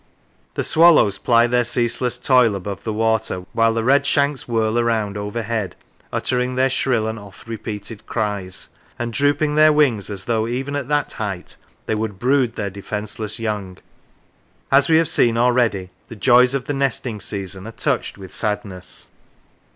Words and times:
The 0.55 0.63
swallows 0.63 1.19
ply 1.19 1.45
their 1.45 1.63
ceaseless 1.63 2.17
toil 2.17 2.55
above 2.55 2.83
the 2.83 2.91
water, 2.91 3.45
while 3.53 3.71
the 3.71 3.83
redshanks 3.83 4.47
whirl 4.47 4.81
round 4.83 5.15
overhead 5.15 5.75
uttering 6.11 6.55
their 6.55 6.71
shrill 6.71 7.05
and 7.07 7.19
oft 7.19 7.47
repeated 7.47 8.07
cries 8.07 8.69
and 8.97 9.13
drooping 9.13 9.53
their 9.53 9.71
wings 9.71 10.09
as 10.09 10.23
though 10.23 10.47
even 10.47 10.75
at 10.75 10.87
that 10.87 11.13
height 11.13 11.55
they 11.85 11.93
would 11.93 12.17
brood 12.17 12.55
their 12.55 12.71
defenceless 12.71 13.37
young. 13.37 13.77
As 14.71 14.89
we 14.89 14.97
have 14.97 15.07
seen 15.07 15.37
already 15.37 15.91
the 16.07 16.15
joys 16.15 16.55
of 16.55 16.65
the 16.65 16.73
nesting 16.73 17.19
season 17.21 17.67
are 17.67 17.71
touched 17.71 18.17
with 18.17 18.33
sadness. 18.33 19.09